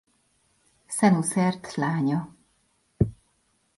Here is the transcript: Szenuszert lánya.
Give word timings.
Szenuszert 0.87 1.75
lánya. 1.75 2.35